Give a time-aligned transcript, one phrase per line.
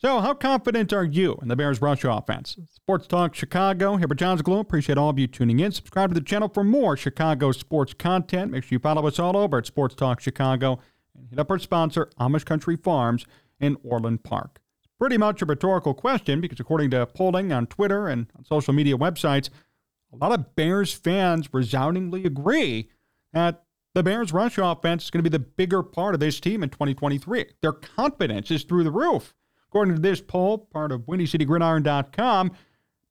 [0.00, 2.56] So, how confident are you in the Bears' rush offense?
[2.70, 4.60] Sports Talk Chicago, here Jon Zaghloul.
[4.60, 5.72] Appreciate all of you tuning in.
[5.72, 8.52] Subscribe to the channel for more Chicago sports content.
[8.52, 10.78] Make sure you follow us all over at Sports Talk Chicago
[11.16, 13.26] and hit up our sponsor, Amish Country Farms
[13.58, 14.60] in Orland Park.
[14.78, 18.72] It's pretty much a rhetorical question because, according to polling on Twitter and on social
[18.72, 19.50] media websites,
[20.12, 22.88] a lot of Bears fans resoundingly agree
[23.32, 26.62] that the Bears' rush offense is going to be the bigger part of this team
[26.62, 27.46] in 2023.
[27.62, 29.34] Their confidence is through the roof.
[29.70, 32.52] According to this poll, part of WindyCityGridiron.com,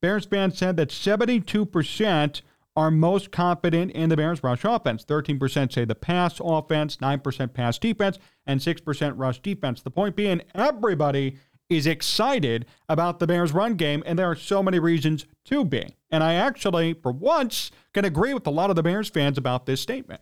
[0.02, 2.42] Bears fans said that 72%
[2.76, 5.04] are most confident in the Bears' rush offense.
[5.04, 9.82] 13% say the pass offense, 9% pass defense, and 6% rush defense.
[9.82, 11.38] The point being, everybody
[11.70, 15.96] is excited about the Bears' run game, and there are so many reasons to be.
[16.12, 19.66] And I actually, for once, can agree with a lot of the Bears fans about
[19.66, 20.22] this statement.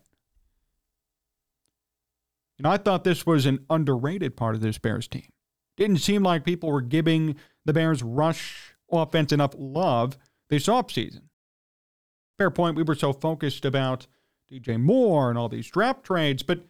[2.58, 5.28] You know, I thought this was an underrated part of this Bears team.
[5.78, 10.18] Didn't seem like people were giving the Bears' rush offense enough love
[10.50, 11.24] this offseason.
[12.38, 14.08] Fair point, we were so focused about
[14.52, 16.66] DJ Moore and all these draft trades, but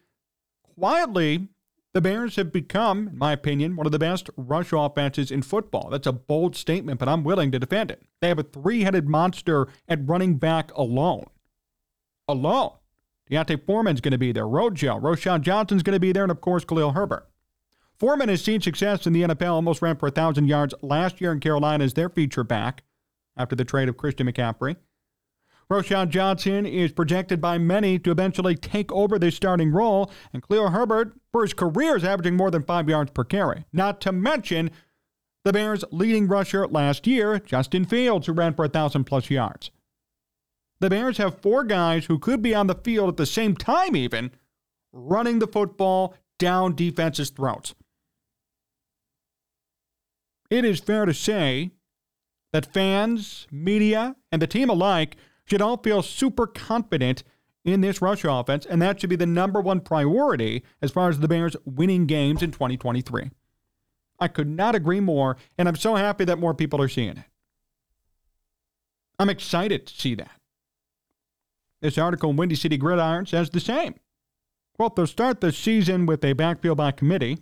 [0.64, 1.48] quietly,
[1.94, 5.90] the Bears have become, in my opinion, one of the best rush offenses in football.
[5.90, 8.02] That's a bold statement, but I'm willing to defend it.
[8.22, 11.26] They have a three headed monster at running back alone.
[12.28, 12.74] Alone.
[13.30, 14.48] D'Onta Foreman's going to be there.
[14.48, 17.28] Rojo, Roschon Johnson's going to be there, and of course, Khalil Herbert.
[17.98, 21.40] Foreman has seen success in the NFL, almost ran for 1,000 yards last year in
[21.40, 22.84] Carolina as their feature back
[23.38, 24.76] after the trade of Christian McCaffrey.
[25.72, 30.70] Roschon Johnson is projected by many to eventually take over this starting role, and Khalil
[30.70, 33.66] Herbert, for his career, is averaging more than five yards per carry.
[33.74, 34.70] Not to mention
[35.44, 39.72] the Bears' leading rusher last year, Justin Fields, who ran for 1,000 plus yards.
[40.82, 43.96] The Bears have four guys who could be on the field at the same time,
[43.96, 44.32] even
[44.92, 47.74] running the football down defenses' throats
[50.50, 51.72] it is fair to say
[52.54, 57.24] that fans, media, and the team alike should all feel super confident
[57.64, 61.20] in this rush offense, and that should be the number one priority as far as
[61.20, 63.32] the Bears winning games in 2023.
[64.20, 67.26] I could not agree more, and I'm so happy that more people are seeing it.
[69.20, 70.40] I'm excited to see that.
[71.82, 73.96] This article in Windy City Gridiron says the same.
[74.76, 77.40] Quote, they'll start the season with a backfield by committee.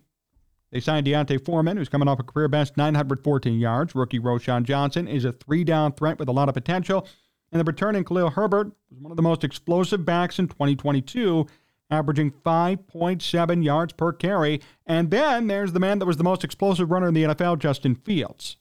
[0.73, 3.93] They signed D'Onta Foreman, who's coming off a career best 914 yards.
[3.93, 7.07] Rookie Roschon Johnson is a three down threat with a lot of potential.
[7.51, 11.45] And the returning Khalil Herbert was one of the most explosive backs in 2022,
[11.91, 14.61] averaging 5.7 yards per carry.
[14.87, 17.93] And then there's the man that was the most explosive runner in the NFL, Justin
[17.93, 18.57] Fields.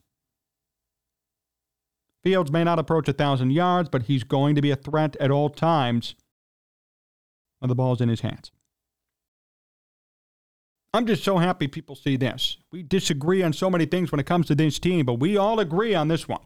[2.22, 5.48] Fields may not approach 1,000 yards, but he's going to be a threat at all
[5.48, 6.14] times
[7.60, 8.52] when the ball's in his hands.
[10.94, 12.58] I'm just so happy people see this.
[12.70, 15.58] We disagree on so many things when it comes to this team, but we all
[15.58, 16.42] agree on this one.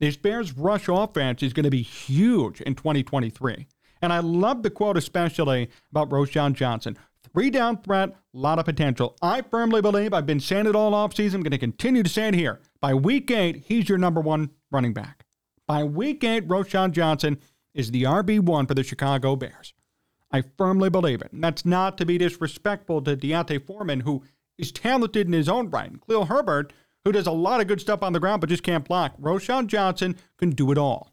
[0.00, 3.66] This Bears rush offense is going to be huge in 2023.
[4.02, 6.98] And I love the quote, especially about Roschon Johnson.
[7.32, 9.16] Three down threat, a lot of potential.
[9.22, 12.28] I firmly believe, I've been saying it all offseason, I'm going to continue to say
[12.28, 12.60] it here.
[12.80, 15.24] By week eight, he's your number one running back.
[15.66, 17.38] By week eight, Roschon Johnson
[17.72, 19.72] is the RB1 for the Chicago Bears.
[20.34, 21.32] I firmly believe it.
[21.32, 24.24] And that's not to be disrespectful to D'Onta Foreman, who
[24.58, 25.88] is talented in his own right.
[25.88, 26.72] And Khalil Herbert,
[27.04, 29.16] who does a lot of good stuff on the ground but just can't block.
[29.16, 31.12] Roschon Johnson can do it all.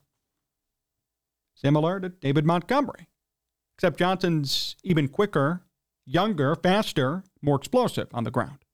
[1.54, 3.10] Similar to David Montgomery.
[3.78, 5.62] Except Johnson's even quicker,
[6.04, 8.66] younger, faster, more explosive on the ground.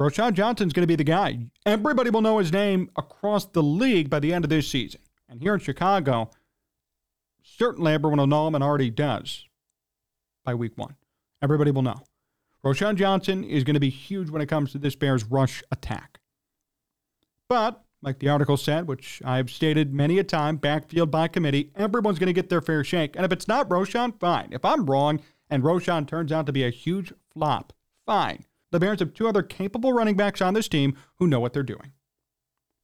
[0.00, 1.40] Roschon Johnson's going to be the guy.
[1.66, 5.02] Everybody will know his name across the league by the end of this season.
[5.28, 6.30] And here in Chicago,
[7.46, 9.44] certainly everyone will know him and already does
[10.44, 10.96] by week one.
[11.42, 12.02] Everybody will know.
[12.64, 16.18] Roschon Johnson is going to be huge when it comes to this Bears rush attack.
[17.48, 22.18] But, like the article said, which I've stated many a time, backfield by committee, everyone's
[22.18, 23.14] going to get their fair shake.
[23.14, 24.48] And if it's not Roschon, fine.
[24.50, 27.72] If I'm wrong and Roschon turns out to be a huge flop,
[28.04, 28.44] fine.
[28.72, 31.62] The Bears have two other capable running backs on this team who know what they're
[31.62, 31.92] doing.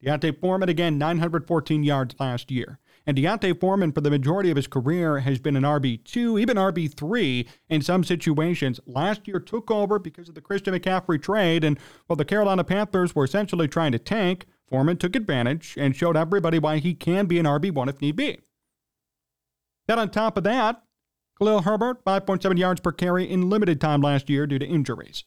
[0.01, 2.79] D'Onta Foreman, again, 914 yards last year.
[3.05, 7.47] And D'Onta Foreman, for the majority of his career, has been an RB2, even RB3
[7.69, 8.79] in some situations.
[8.85, 11.65] Last year took over because of the Christian McCaffrey trade.
[11.65, 11.77] And
[12.07, 16.59] while the Carolina Panthers were essentially trying to tank, Foreman took advantage and showed everybody
[16.59, 18.39] why he can be an RB1 if need be.
[19.87, 20.81] Then on top of that,
[21.37, 25.25] Khalil Herbert, 5.7 yards per carry in limited time last year due to injuries.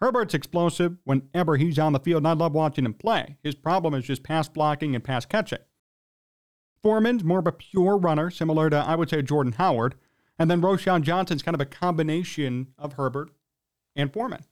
[0.00, 3.36] Herbert's explosive whenever he's on the field, and I love watching him play.
[3.42, 5.58] His problem is just pass blocking and pass catching.
[6.82, 9.94] Foreman's more of a pure runner, similar to, I would say, Jordan Howard.
[10.38, 13.30] And then Roschon Johnson's kind of a combination of Herbert
[13.96, 14.44] and Foreman.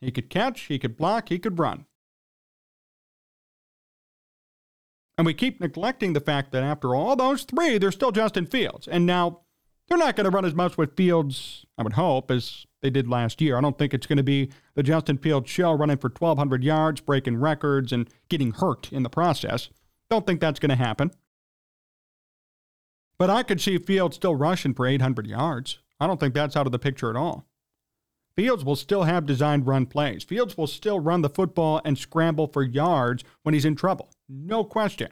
[0.00, 1.86] He could catch, he could block, he could run.
[5.18, 8.86] And we keep neglecting the fact that after all those three, there's still Justin Fields.
[8.86, 9.40] And now
[9.88, 13.08] they're not going to run as much with Fields, I would hope, as they did
[13.08, 13.56] last year.
[13.56, 17.00] I don't think it's going to be the Justin Fields show running for 1,200 yards,
[17.00, 19.70] breaking records, and getting hurt in the process.
[20.10, 21.10] Don't think that's going to happen.
[23.18, 25.78] But I could see Fields still rushing for 800 yards.
[25.98, 27.46] I don't think that's out of the picture at all.
[28.36, 30.22] Fields will still have designed run plays.
[30.22, 34.10] Fields will still run the football and scramble for yards when he's in trouble.
[34.28, 35.10] No question.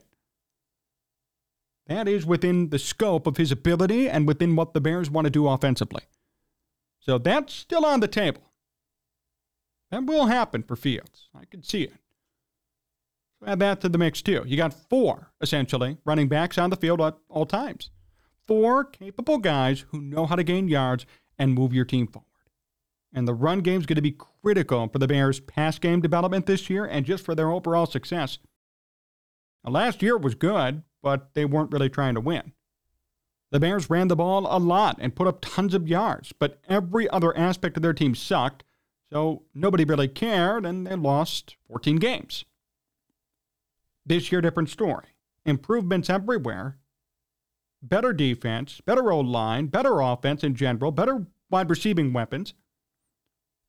[1.86, 5.30] That is within the scope of his ability and within what the Bears want to
[5.30, 6.02] do offensively.
[7.00, 8.42] So that's still on the table.
[9.90, 11.28] That will happen for Fields.
[11.34, 11.94] I can see it.
[13.46, 14.42] Add that to the mix, too.
[14.46, 17.90] You got four, essentially, running backs on the field at all times.
[18.46, 21.06] Four capable guys who know how to gain yards
[21.38, 22.28] and move your team forward.
[23.12, 26.46] And the run game is going to be critical for the Bears' pass game development
[26.46, 28.38] this year and just for their overall success.
[29.64, 32.52] Now, last year was good, but they weren't really trying to win.
[33.50, 37.08] The Bears ran the ball a lot and put up tons of yards, but every
[37.10, 38.64] other aspect of their team sucked,
[39.10, 42.44] so nobody really cared, and they lost 14 games.
[44.04, 45.06] This year, different story.
[45.46, 46.78] Improvements everywhere.
[47.86, 52.54] Better defense, better O-line, better offense in general, better wide receiving weapons.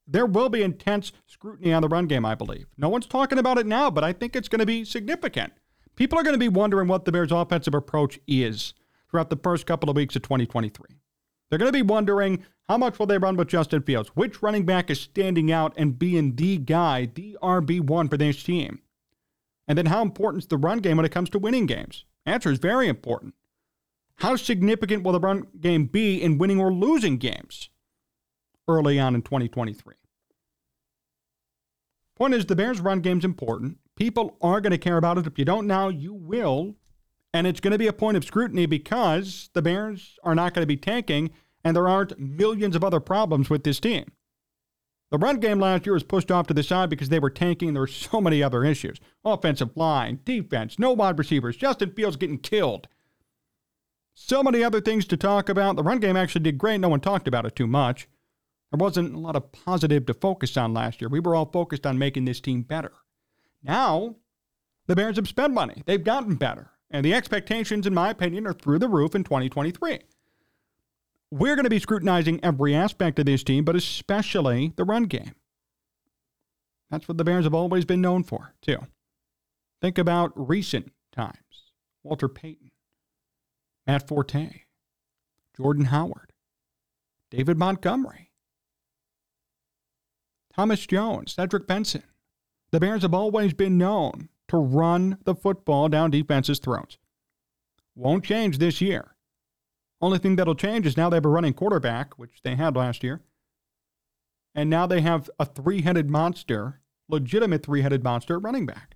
[0.06, 2.66] There will be intense scrutiny on the run game, I believe.
[2.78, 5.52] No one's talking about it now, but I think it's going to be significant.
[5.96, 8.72] People are going to be wondering what the Bears' offensive approach is
[9.10, 10.86] throughout the first couple of weeks of 2023.
[11.50, 14.10] They're going to be wondering how much will they run with Justin Fields?
[14.14, 18.80] Which running back is standing out and being the guy, the RB1 for this team?
[19.68, 22.04] And then how important is the run game when it comes to winning games?
[22.24, 23.34] Answer is very important.
[24.18, 27.68] How significant will the run game be in winning or losing games
[28.66, 29.94] early on in 2023?
[32.16, 33.78] Point is, the Bears' run game's important.
[33.94, 35.26] People are going to care about it.
[35.26, 36.76] If you don't now, you will.
[37.34, 40.62] And it's going to be a point of scrutiny because the Bears are not going
[40.62, 41.30] to be tanking,
[41.62, 44.10] and there aren't millions of other problems with this team.
[45.10, 47.74] The run game last year was pushed off to the side because they were tanking.
[47.74, 52.38] There were so many other issues offensive line, defense, no wide receivers, Justin Fields getting
[52.38, 52.88] killed.
[54.18, 55.76] So many other things to talk about.
[55.76, 56.80] The run game actually did great.
[56.80, 58.08] No one talked about it too much.
[58.72, 61.10] There wasn't a lot of positive to focus on last year.
[61.10, 62.92] We were all focused on making this team better.
[63.62, 64.16] Now,
[64.86, 65.82] the Bears have spent money.
[65.84, 66.70] They've gotten better.
[66.90, 69.98] And the expectations, in my opinion, are through the roof in 2023.
[71.30, 75.34] We're going to be scrutinizing every aspect of this team, but especially the run game.
[76.90, 78.78] That's what the Bears have always been known for, too.
[79.82, 81.36] Think about recent times
[82.02, 82.70] Walter Payton,
[83.86, 84.62] Matt Forte,
[85.56, 86.32] Jordan Howard,
[87.30, 88.32] David Montgomery,
[90.54, 92.02] Thomas Jones, Cedric Benson.
[92.72, 96.98] The Bears have always been known to run the football down defenses' throats.
[97.94, 99.16] Won't change this year.
[100.00, 103.02] Only thing that'll change is now they have a running quarterback, which they had last
[103.02, 103.22] year.
[104.54, 108.95] And now they have a three headed monster, legitimate three headed monster running back.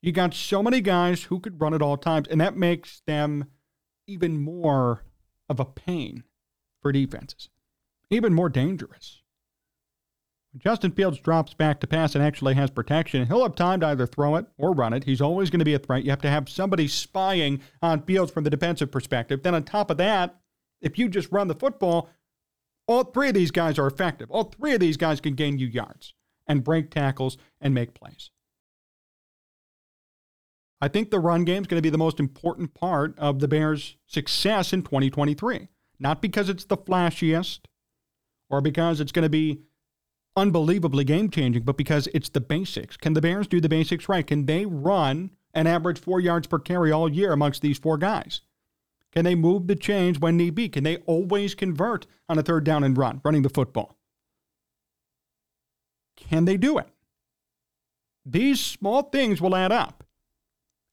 [0.00, 3.46] You got so many guys who could run at all times, and that makes them
[4.06, 5.04] even more
[5.48, 6.24] of a pain
[6.80, 7.48] for defenses,
[8.10, 9.22] even more dangerous.
[10.52, 13.86] When Justin Fields drops back to pass and actually has protection, he'll have time to
[13.88, 15.04] either throw it or run it.
[15.04, 16.04] He's always going to be a threat.
[16.04, 19.42] You have to have somebody spying on Fields from the defensive perspective.
[19.42, 20.36] Then, on top of that,
[20.80, 22.08] if you just run the football,
[22.86, 24.30] all three of these guys are effective.
[24.30, 26.14] All three of these guys can gain you yards
[26.46, 28.30] and break tackles and make plays.
[30.80, 33.48] I think the run game is going to be the most important part of the
[33.48, 35.68] Bears' success in 2023.
[35.98, 37.60] Not because it's the flashiest
[38.48, 39.62] or because it's going to be
[40.36, 42.96] unbelievably game changing, but because it's the basics.
[42.96, 44.26] Can the Bears do the basics right?
[44.26, 48.42] Can they run an average four yards per carry all year amongst these four guys?
[49.12, 50.68] Can they move the chains when need be?
[50.68, 53.98] Can they always convert on a third down and run, running the football?
[56.16, 56.88] Can they do it?
[58.24, 60.04] These small things will add up.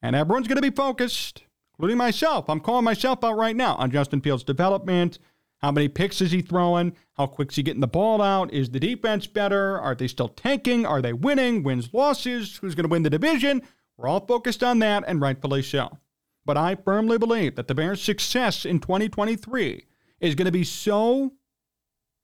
[0.02, 2.50] And everyone's going to be focused, including myself.
[2.50, 5.20] I'm calling myself out right now on Justin Fields' development,
[5.60, 6.96] how many picks is he throwing?
[7.14, 8.54] How quick's he getting the ball out?
[8.54, 9.80] Is the defense better?
[9.80, 10.86] Are they still tanking?
[10.86, 11.64] Are they winning?
[11.64, 12.58] Wins, losses?
[12.58, 13.62] Who's going to win the division?
[13.98, 15.98] We're all focused on that, and rightfully so.
[16.46, 19.86] But I firmly believe that the Bears' success in 2023
[20.20, 21.34] is going to be so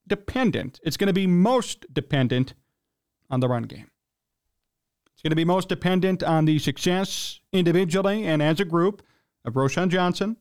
[0.07, 2.53] dependent, it's going to be most dependent
[3.29, 3.90] on the run game.
[5.21, 9.03] It's going to be most dependent on the success individually and as a group
[9.45, 10.35] of Roschon Johnson,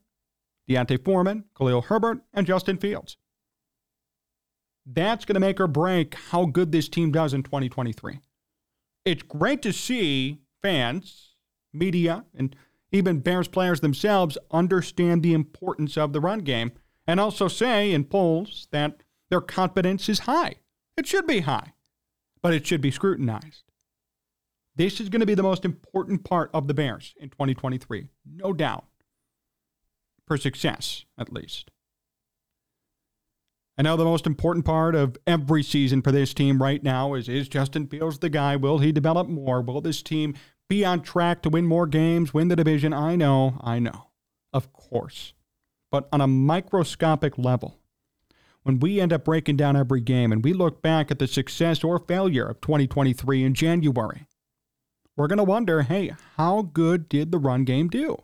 [0.67, 3.19] D'Onta Foreman, Khalil Herbert, and Justin Fields.
[4.87, 8.21] That's going to make or break how good this team does in 2023.
[9.05, 11.35] It's great to see fans,
[11.75, 12.57] media, and
[12.91, 16.73] even Bears players themselves understand the importance of the run game
[17.07, 20.55] and also say in polls that their confidence is high.
[20.97, 21.75] It should be high,
[22.41, 23.70] but it should be scrutinized.
[24.81, 28.55] This is going to be the most important part of the Bears in 2023, no
[28.55, 28.87] doubt,
[30.27, 31.71] for success at least.
[33.77, 37.29] I know the most important part of every season for this team right now is
[37.29, 38.57] is Justin Fields the guy?
[38.57, 39.61] Will he develop more?
[39.61, 40.35] Will this team
[40.67, 42.95] be on track to win more games, win the division?
[42.95, 44.07] I know, I know,
[44.51, 45.35] of course.
[45.91, 47.77] But on a microscopic level,
[48.63, 51.85] when we end up breaking down every game and we look back at the success
[51.85, 54.27] or failure of 2023 in January,
[55.21, 58.17] we're going to wonder hey, how good did the run game do?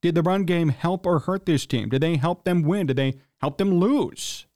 [0.00, 1.88] Did the run game help or hurt this team?
[1.88, 2.86] Did they help them win?
[2.86, 4.46] Did they help them lose?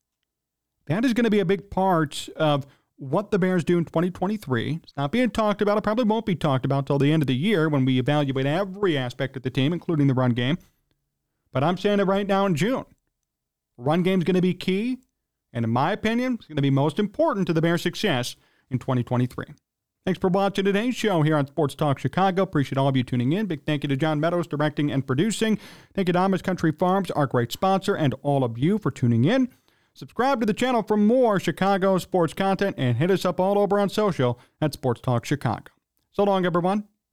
[0.87, 2.67] That is going to be a big part of
[2.97, 4.81] what the Bears do in 2023.
[4.83, 5.79] It's not being talked about.
[5.79, 8.47] It probably won't be talked about until the end of the year when we evaluate
[8.47, 10.59] every aspect of the team, including the run game.
[11.53, 12.85] But I'm saying it right now in June.
[13.77, 14.99] Run game is going to be key,
[15.53, 18.37] and in my opinion, it's going to be most important to the Bears' success
[18.71, 19.47] in 2023.
[20.09, 22.41] Thanks for watching today's show here on Sports Talk Chicago.
[22.41, 23.45] Appreciate all of you tuning in.
[23.45, 25.59] Big thank you to John Meadows, directing and producing.
[25.93, 29.27] Thank you to Amish Country Farms, our great sponsor, and all of you for tuning
[29.27, 29.51] in.
[29.93, 33.79] Subscribe to the channel for more Chicago sports content and hit us up all over
[33.79, 35.71] on social at Sports Talk Chicago.
[36.11, 36.85] So long, everyone.